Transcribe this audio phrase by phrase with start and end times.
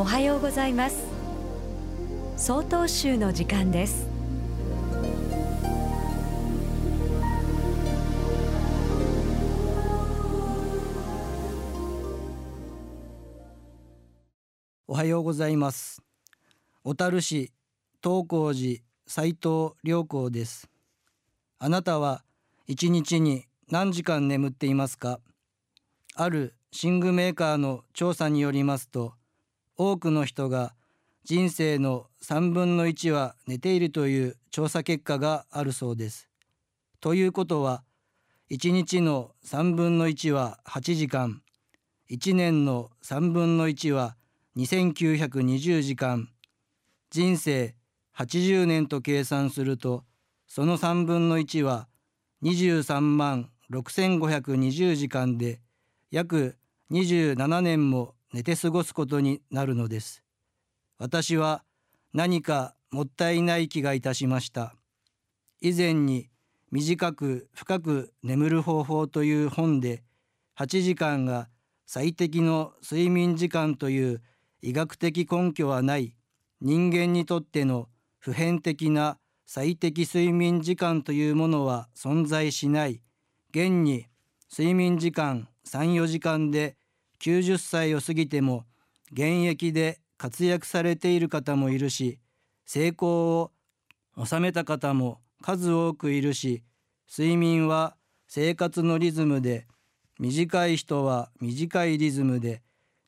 [0.00, 1.04] おはようございます。
[2.38, 4.08] 総統集の時間です。
[14.88, 16.00] おはようございます。
[16.82, 17.52] 小樽市
[18.02, 20.70] 東光寺斉藤良光です。
[21.58, 22.24] あなたは
[22.66, 25.20] 一日に何時間眠っていますか？
[26.14, 29.12] ある寝具メーカーの調査によりますと
[29.82, 30.74] 多くの人が
[31.24, 36.28] 人生の3分の1は寝ているという調査結果があるそうです。
[37.00, 37.82] ということは
[38.50, 41.40] 1日の3分の1は8時間
[42.10, 44.16] 1年の3分の1は
[44.58, 46.28] 2920時間
[47.08, 47.74] 人生
[48.14, 50.04] 80年と計算すると
[50.46, 51.88] その3分の1は
[52.42, 55.62] 23万6520時間で
[56.10, 56.58] 約
[56.90, 60.22] 27年も寝て過ごすことになるのです。
[60.98, 61.64] 私は
[62.12, 64.74] 何かもったいない気がいたしました。
[65.60, 66.28] 以前に
[66.70, 70.04] 短く深く眠る方法という本で
[70.56, 71.48] 8時間が
[71.86, 74.22] 最適の睡眠時間という
[74.62, 76.14] 医学的根拠はない
[76.60, 83.02] 人間にとっての普遍的な最適睡眠時間というものは存在しない
[83.50, 84.06] 現に
[84.52, 86.76] 睡眠時間34時間で
[87.20, 88.64] 90歳を過ぎても
[89.12, 92.18] 現役で活躍されている方もいるし
[92.66, 93.50] 成功を
[94.24, 96.62] 収めた方も数多くいるし
[97.10, 97.96] 睡眠は
[98.28, 99.66] 生活のリズムで
[100.18, 102.62] 短い人は短いリズムで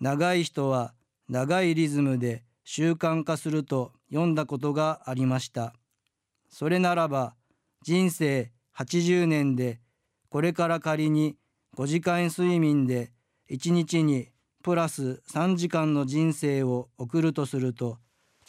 [0.00, 0.94] 長い人は
[1.28, 5.74] 長いリズムで習慣化すると読んだことがありました。
[6.50, 7.34] それならば
[7.82, 9.80] 人生80年で
[10.28, 11.36] これから仮に
[11.76, 13.10] 5時間睡眠で
[13.50, 14.28] 1日に
[14.62, 17.98] プラス3時間の人生を送るとすると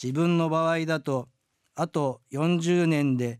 [0.02, 1.30] 自分の場合だと
[1.76, 3.40] あと40年で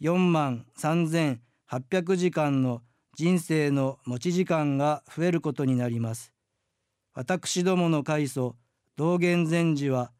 [0.00, 2.82] 4万3800時間の
[3.14, 6.32] 人生の持ち時間が増えることになります。
[7.14, 8.56] 私どもの開祖
[8.96, 10.12] 道元禅師は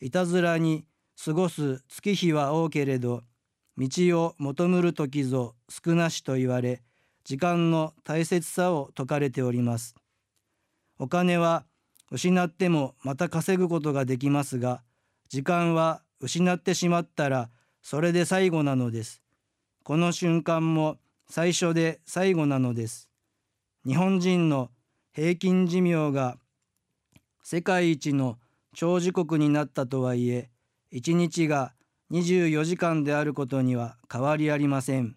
[0.00, 0.84] いたずらに
[1.22, 3.22] 過ごす月日は多けれど
[3.78, 3.88] 道
[4.22, 6.82] を求むる時ぞ少なしと言われ
[7.24, 9.94] 時間の大切さを説かれております。
[10.98, 11.64] お金は
[12.10, 14.82] 失ってもまた稼ぐことができますが、
[15.28, 17.50] 時間は失ってしまったら
[17.82, 19.22] それで最後なのです。
[19.82, 20.98] この瞬間も
[21.28, 23.10] 最初で最後なのです。
[23.86, 24.70] 日本人の
[25.12, 26.38] 平均寿命が
[27.42, 28.38] 世界一の
[28.74, 30.50] 長寿国になったとはいえ、
[30.92, 31.72] 1日が
[32.10, 35.16] 24時間であることには変わりありません。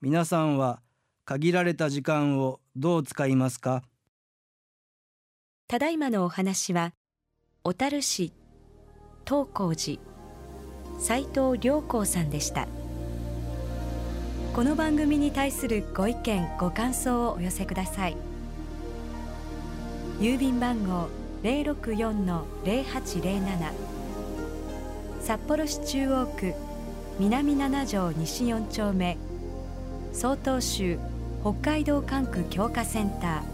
[0.00, 0.82] 皆さんは
[1.24, 3.82] 限られた時間をどう使いますか？
[5.74, 6.92] ただいまのお話は
[7.64, 8.32] 小樽市
[9.26, 10.00] 東光寺
[11.00, 12.68] 斉藤良光さんでした。
[14.54, 18.16] この番組に対するご意見ご感想をお寄せください。
[20.20, 21.08] 郵便番号
[21.42, 23.72] 064-0807
[25.22, 26.54] 札幌市中央区
[27.18, 29.16] 南七条西4丁目
[30.12, 31.00] 曹洞州
[31.42, 33.53] 北海道管区強化センター。